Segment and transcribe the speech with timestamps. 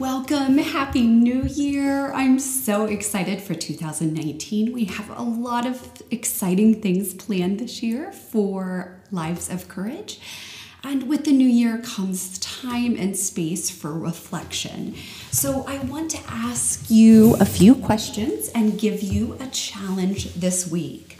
[0.00, 0.56] Welcome.
[0.56, 2.10] Happy New Year.
[2.14, 4.72] I'm so excited for 2019.
[4.72, 10.18] We have a lot of exciting things planned this year for Lives of Courage.
[10.82, 14.94] And with the new year comes time and space for reflection.
[15.32, 20.66] So, I want to ask you a few questions and give you a challenge this
[20.66, 21.18] week.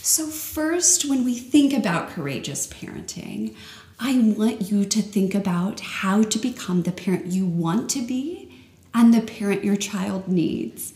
[0.00, 3.56] So, first, when we think about courageous parenting,
[3.98, 8.52] I want you to think about how to become the parent you want to be
[8.92, 10.92] and the parent your child needs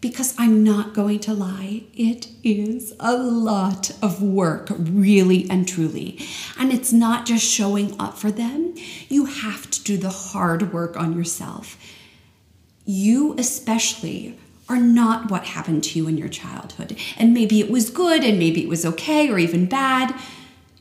[0.00, 6.18] because I'm not going to lie, it is a lot of work, really and truly.
[6.58, 8.74] And it's not just showing up for them,
[9.08, 11.78] you have to do the hard work on yourself.
[12.84, 16.98] You, especially, are not what happened to you in your childhood.
[17.16, 20.14] And maybe it was good, and maybe it was okay, or even bad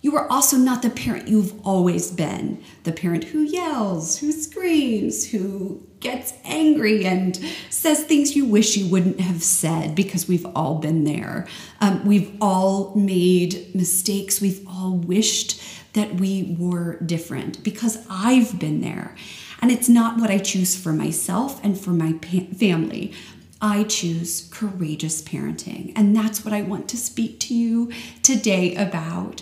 [0.04, 5.32] you are also not the parent you've always been the parent who yells, who screams,
[5.32, 7.38] who gets angry and
[7.70, 11.48] says things you wish you wouldn't have said because we've all been there.
[11.80, 14.42] Um, we've all made mistakes.
[14.42, 19.16] We've all wished that we were different because I've been there.
[19.62, 23.14] And it's not what I choose for myself and for my family.
[23.62, 25.94] I choose courageous parenting.
[25.96, 27.90] And that's what I want to speak to you
[28.22, 29.42] today about.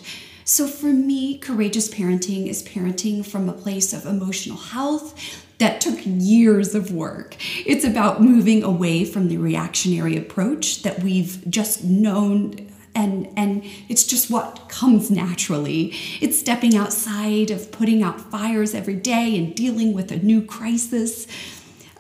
[0.52, 5.16] So, for me, courageous parenting is parenting from a place of emotional health
[5.60, 7.38] that took years of work.
[7.66, 14.06] It's about moving away from the reactionary approach that we've just known and and it's
[14.06, 19.94] just what comes naturally it's stepping outside of putting out fires every day and dealing
[19.94, 21.26] with a new crisis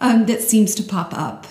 [0.02, 1.47] um, that seems to pop up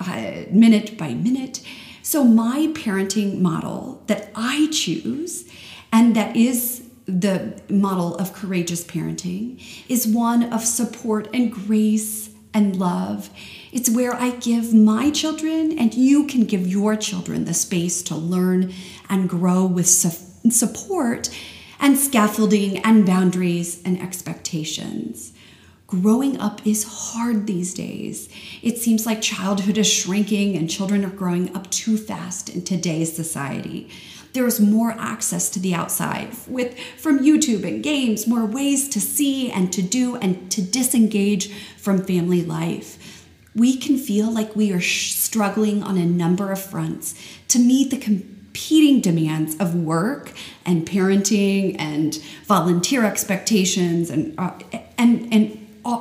[0.00, 1.62] uh, minute by minute
[2.02, 5.50] so my parenting model that i choose
[5.94, 12.74] and that is the model of courageous parenting, is one of support and grace and
[12.74, 13.30] love.
[13.70, 18.16] It's where I give my children, and you can give your children the space to
[18.16, 18.72] learn
[19.08, 21.30] and grow with su- support
[21.78, 25.32] and scaffolding and boundaries and expectations.
[25.86, 28.28] Growing up is hard these days.
[28.62, 33.14] It seems like childhood is shrinking and children are growing up too fast in today's
[33.14, 33.90] society
[34.34, 39.50] there's more access to the outside with from YouTube and games, more ways to see
[39.50, 43.26] and to do and to disengage from family life.
[43.54, 47.14] We can feel like we are struggling on a number of fronts
[47.48, 50.32] to meet the competing demands of work
[50.66, 54.50] and parenting and volunteer expectations and uh,
[54.98, 55.60] and and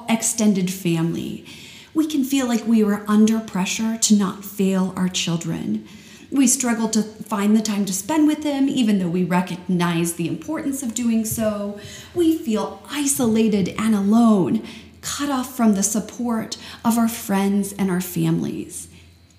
[0.09, 1.45] extended family.
[1.93, 5.87] We can feel like we are under pressure to not fail our children.
[6.33, 10.27] We struggle to find the time to spend with them, even though we recognize the
[10.27, 11.79] importance of doing so.
[12.15, 14.63] We feel isolated and alone,
[15.01, 18.87] cut off from the support of our friends and our families.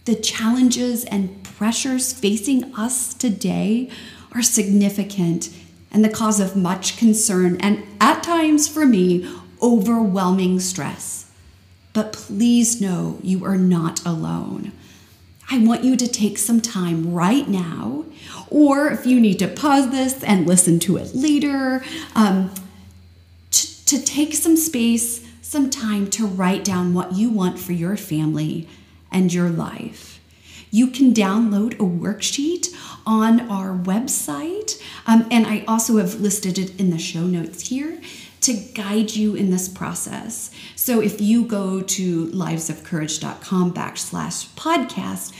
[0.05, 3.91] The challenges and pressures facing us today
[4.33, 5.51] are significant
[5.91, 9.29] and the cause of much concern and, at times for me,
[9.61, 11.29] overwhelming stress.
[11.93, 14.71] But please know you are not alone.
[15.51, 18.07] I want you to take some time right now,
[18.49, 21.85] or if you need to pause this and listen to it later,
[22.15, 22.53] um,
[23.51, 27.97] to, to take some space, some time to write down what you want for your
[27.97, 28.69] family
[29.13, 30.21] and your life.
[30.71, 32.75] You can download a worksheet
[33.07, 38.01] on our website, um, and I also have listed it in the show notes here
[38.45, 40.51] to guide you in this process.
[40.77, 45.33] So if you go to livesofcourage.com backslash podcast,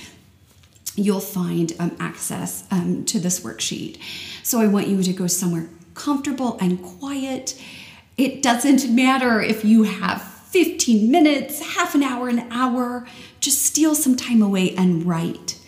[0.97, 3.99] you'll find um, access um, to this worksheet.
[4.43, 7.61] So I want you to go somewhere comfortable and quiet.
[8.17, 13.07] It doesn't matter if you have 15 minutes, half an hour, an hour,
[13.41, 15.59] just steal some time away and write.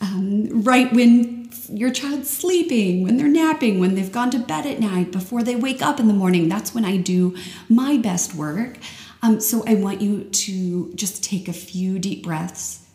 [0.00, 1.37] Um, write when
[1.68, 5.56] your child's sleeping, when they're napping, when they've gone to bed at night, before they
[5.56, 6.48] wake up in the morning.
[6.48, 7.36] That's when I do
[7.68, 8.78] my best work.
[9.22, 12.86] Um, so I want you to just take a few deep breaths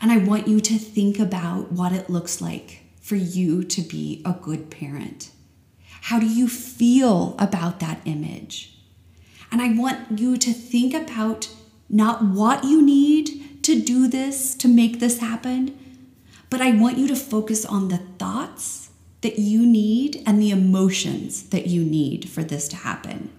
[0.00, 4.20] and I want you to think about what it looks like for you to be
[4.24, 5.30] a good parent.
[6.02, 8.76] How do you feel about that image?
[9.52, 11.48] And I want you to think about
[11.88, 15.78] not what you need to do this, to make this happen,
[16.52, 18.90] but I want you to focus on the thoughts
[19.22, 23.30] that you need and the emotions that you need for this to happen.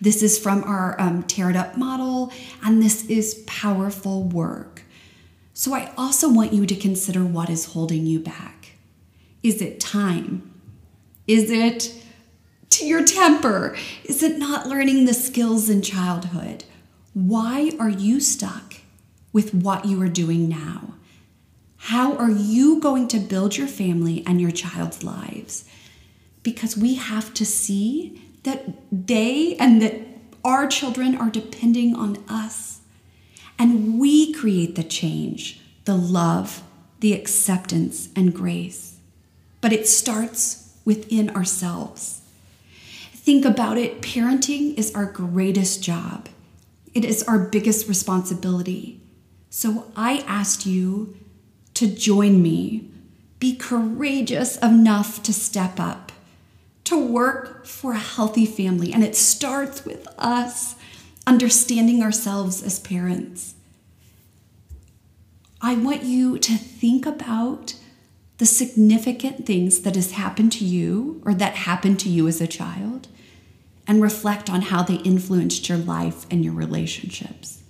[0.00, 4.84] This is from our um, Tear It Up model, and this is powerful work.
[5.52, 8.76] So I also want you to consider what is holding you back.
[9.42, 10.54] Is it time?
[11.26, 11.92] Is it
[12.70, 13.76] to your temper?
[14.04, 16.62] Is it not learning the skills in childhood?
[17.14, 18.74] Why are you stuck
[19.32, 20.94] with what you are doing now?
[21.88, 25.66] How are you going to build your family and your child's lives?
[26.42, 30.00] Because we have to see that they and that
[30.42, 32.80] our children are depending on us.
[33.58, 36.62] And we create the change, the love,
[37.00, 38.96] the acceptance, and grace.
[39.60, 42.22] But it starts within ourselves.
[43.12, 46.30] Think about it parenting is our greatest job,
[46.94, 49.02] it is our biggest responsibility.
[49.50, 51.18] So I asked you
[51.84, 52.88] to join me.
[53.38, 56.12] Be courageous enough to step up,
[56.84, 58.90] to work for a healthy family.
[58.90, 60.76] And it starts with us
[61.26, 63.54] understanding ourselves as parents.
[65.60, 67.74] I want you to think about
[68.38, 72.46] the significant things that has happened to you or that happened to you as a
[72.46, 73.08] child
[73.86, 77.62] and reflect on how they influenced your life and your relationships.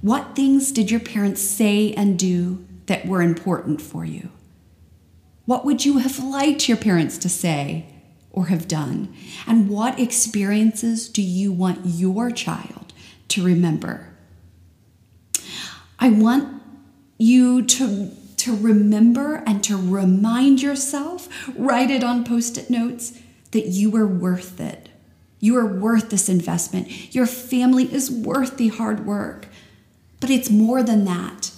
[0.00, 4.30] What things did your parents say and do that were important for you?
[5.44, 7.86] What would you have liked your parents to say
[8.30, 9.14] or have done?
[9.46, 12.92] And what experiences do you want your child
[13.28, 14.08] to remember?
[15.98, 16.62] I want
[17.18, 23.18] you to, to remember and to remind yourself, write it on post it notes,
[23.52, 24.88] that you are worth it.
[25.38, 27.14] You are worth this investment.
[27.14, 29.46] Your family is worth the hard work.
[30.20, 31.52] But it's more than that.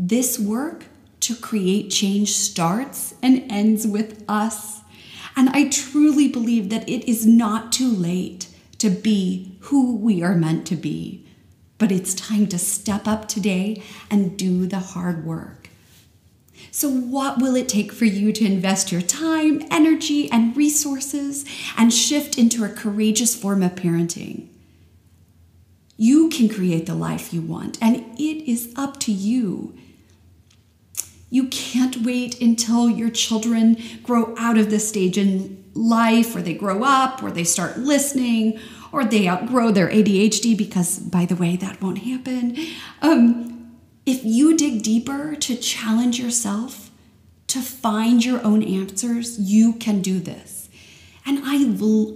[0.00, 0.84] This work
[1.18, 4.82] to create change starts and ends with us.
[5.34, 8.46] And I truly believe that it is not too late
[8.78, 11.26] to be who we are meant to be.
[11.78, 15.68] But it's time to step up today and do the hard work.
[16.70, 21.44] So, what will it take for you to invest your time, energy, and resources
[21.76, 24.46] and shift into a courageous form of parenting?
[25.96, 29.76] You can create the life you want, and it is up to you.
[31.30, 36.54] You can't wait until your children grow out of this stage in life, or they
[36.54, 38.58] grow up, or they start listening,
[38.92, 42.56] or they outgrow their ADHD, because, by the way, that won't happen.
[43.02, 43.76] Um,
[44.06, 46.90] if you dig deeper to challenge yourself,
[47.48, 50.57] to find your own answers, you can do this.
[51.26, 51.56] And I,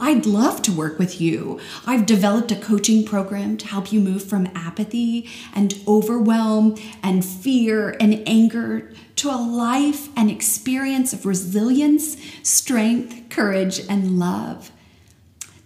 [0.00, 1.60] I'd love to work with you.
[1.86, 7.96] I've developed a coaching program to help you move from apathy and overwhelm and fear
[8.00, 14.72] and anger to a life and experience of resilience, strength, courage, and love.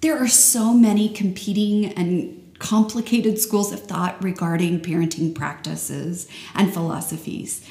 [0.01, 7.67] There are so many competing and complicated schools of thought regarding parenting practices and philosophies.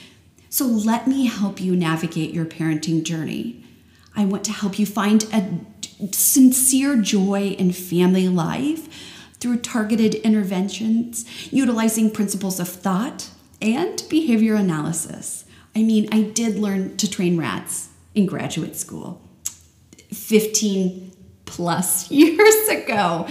[0.50, 3.65] So let me help you navigate your parenting journey.
[4.16, 5.60] I want to help you find a
[6.12, 8.88] sincere joy in family life
[9.40, 13.30] through targeted interventions, utilizing principles of thought
[13.62, 15.46] and behavior analysis.
[15.76, 19.22] I mean, I did learn to train rats in graduate school
[20.14, 21.12] 15
[21.46, 23.28] plus years ago.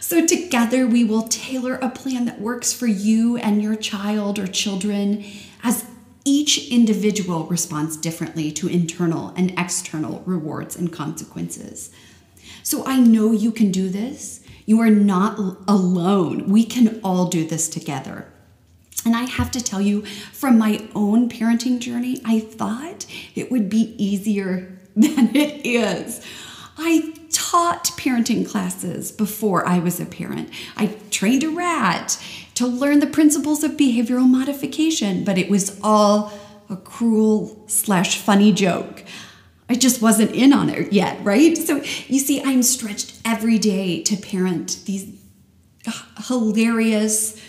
[0.00, 4.46] So, together we will tailor a plan that works for you and your child or
[4.46, 5.24] children
[5.64, 5.84] as
[6.26, 11.90] each individual responds differently to internal and external rewards and consequences.
[12.64, 14.42] So I know you can do this.
[14.66, 16.50] You are not alone.
[16.50, 18.26] We can all do this together.
[19.04, 23.06] And I have to tell you, from my own parenting journey, I thought
[23.36, 26.26] it would be easier than it is.
[26.76, 30.50] I taught parenting classes before I was a parent.
[30.76, 32.22] I trained a rat
[32.54, 36.32] to learn the principles of behavioral modification, but it was all
[36.68, 39.04] a cruel slash funny joke.
[39.68, 41.56] I just wasn't in on it yet, right?
[41.56, 45.12] So you see, I'm stretched every day to parent these
[46.26, 47.40] hilarious,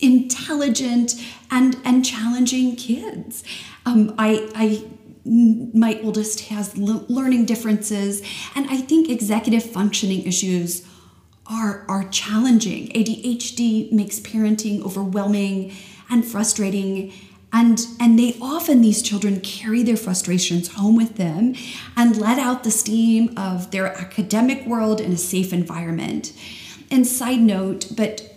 [0.00, 1.14] intelligent,
[1.50, 3.44] and and challenging kids.
[3.84, 4.84] Um, I, I
[5.24, 8.22] my oldest has learning differences,
[8.54, 10.86] and I think executive functioning issues
[11.46, 12.88] are, are challenging.
[12.88, 15.72] ADHD makes parenting overwhelming
[16.10, 17.12] and frustrating.
[17.52, 21.54] And, and they often, these children carry their frustrations home with them
[21.96, 26.32] and let out the steam of their academic world in a safe environment.
[26.90, 28.31] And side note, but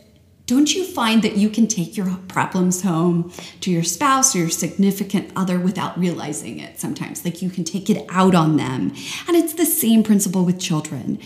[0.45, 4.49] Don't you find that you can take your problems home to your spouse or your
[4.49, 7.25] significant other without realizing it sometimes?
[7.25, 8.93] Like you can take it out on them.
[9.27, 11.19] And it's the same principle with children.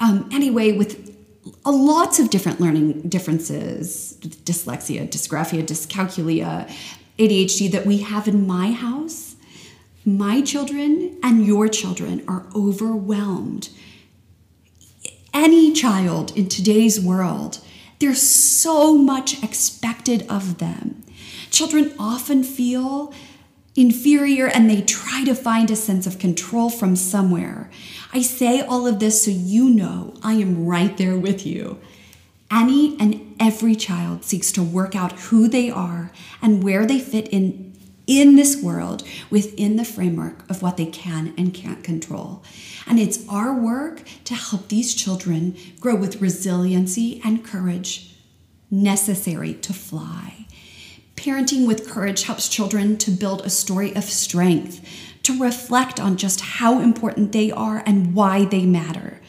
[0.00, 1.16] Um, anyway, with
[1.64, 6.68] lots of different learning differences dyslexia, dysgraphia, dyscalculia,
[7.18, 9.36] ADHD that we have in my house,
[10.04, 13.70] my children and your children are overwhelmed.
[15.32, 17.60] Any child in today's world
[17.98, 21.02] there's so much expected of them.
[21.50, 23.12] Children often feel
[23.74, 27.70] inferior and they try to find a sense of control from somewhere.
[28.12, 31.78] I say all of this so you know I am right there with you.
[32.50, 37.28] Any and every child seeks to work out who they are and where they fit
[37.28, 37.65] in
[38.06, 42.42] in this world within the framework of what they can and can't control.
[42.86, 48.14] And it's our work to help these children grow with resiliency and courage
[48.70, 50.46] necessary to fly.
[51.16, 54.86] Parenting with courage helps children to build a story of strength,
[55.22, 59.20] to reflect on just how important they are and why they matter.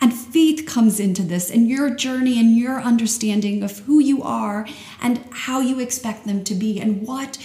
[0.00, 4.66] And faith comes into this and your journey and your understanding of who you are
[5.00, 7.38] and how you expect them to be and what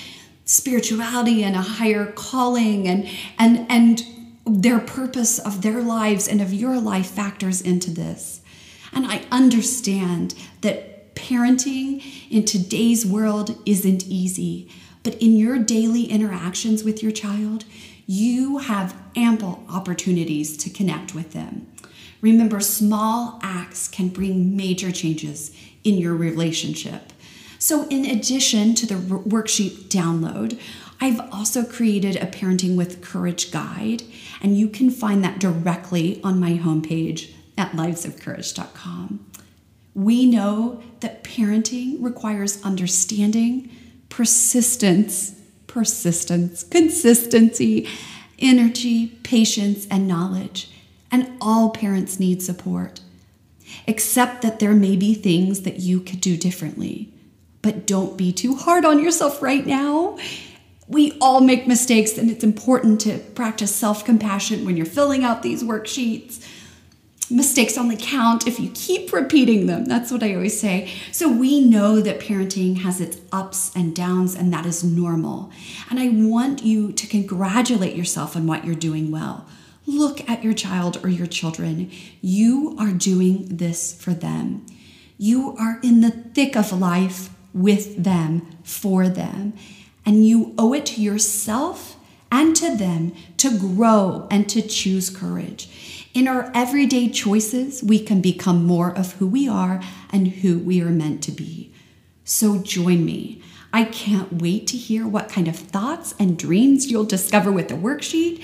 [0.47, 4.03] spirituality and a higher calling and and and
[4.45, 8.41] their purpose of their lives and of your life factors into this.
[8.93, 14.71] And I understand that parenting in today's world isn't easy,
[15.03, 17.65] but in your daily interactions with your child,
[18.05, 21.67] you have ample opportunities to connect with them.
[22.21, 25.51] Remember, small acts can bring major changes
[25.83, 27.11] in your relationship.
[27.59, 30.59] So, in addition to the worksheet download,
[30.99, 34.03] I've also created a Parenting with Courage guide,
[34.41, 39.25] and you can find that directly on my homepage at livesofcourage.com.
[39.93, 43.71] We know that parenting requires understanding,
[44.09, 47.87] persistence, persistence, consistency,
[48.39, 50.71] energy, patience, and knowledge.
[51.11, 53.01] And all parents need support.
[53.85, 57.11] except that there may be things that you could do differently.
[57.67, 60.17] But don't be too hard on yourself right now.
[60.87, 65.43] We all make mistakes, and it's important to practice self compassion when you're filling out
[65.43, 66.47] these worksheets.
[67.29, 69.83] Mistakes only count if you keep repeating them.
[69.83, 70.89] That's what I always say.
[71.11, 75.51] So, we know that parenting has its ups and downs, and that is normal.
[75.89, 79.45] And I want you to congratulate yourself on what you're doing well.
[79.85, 81.91] Look at your child or your children.
[82.21, 84.65] You are doing this for them.
[85.17, 89.53] You are in the thick of life with them, for them.
[90.05, 91.97] And you owe it to yourself
[92.31, 96.07] and to them to grow and to choose courage.
[96.13, 100.81] In our everyday choices, we can become more of who we are and who we
[100.81, 101.71] are meant to be.
[102.23, 103.41] So join me.
[103.71, 107.75] I can't wait to hear what kind of thoughts and dreams you'll discover with the
[107.75, 108.43] worksheet.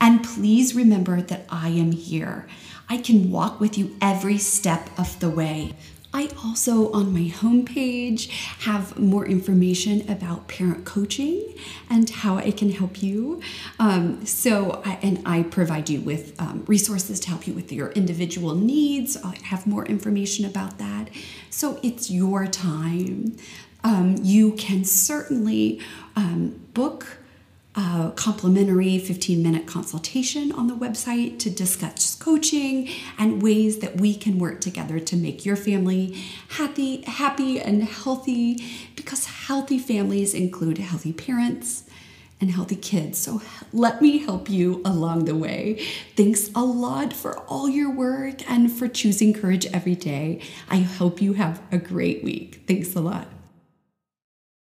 [0.00, 2.46] And please remember that I am here.
[2.88, 5.72] I can walk with you every step of the way.
[6.14, 8.28] I also, on my homepage,
[8.60, 11.42] have more information about parent coaching
[11.90, 13.42] and how I can help you.
[13.80, 17.90] Um, so, I, and I provide you with um, resources to help you with your
[17.90, 19.16] individual needs.
[19.16, 21.10] I have more information about that.
[21.50, 23.36] So, it's your time.
[23.82, 25.80] Um, you can certainly
[26.14, 27.18] um, book
[27.76, 32.88] a complimentary 15 minute consultation on the website to discuss coaching
[33.18, 36.16] and ways that we can work together to make your family
[36.50, 38.62] happy, happy and healthy
[38.94, 41.84] because healthy families include healthy parents
[42.40, 43.18] and healthy kids.
[43.18, 45.84] So let me help you along the way.
[46.16, 50.40] Thanks a lot for all your work and for choosing courage every day.
[50.68, 52.62] I hope you have a great week.
[52.66, 53.33] Thanks a lot.